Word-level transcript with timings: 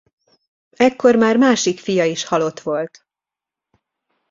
Ekkor 0.77 1.15
már 1.15 1.37
másik 1.37 1.79
fia 1.79 2.05
is 2.05 2.25
halott 2.25 2.59
volt. 2.59 3.05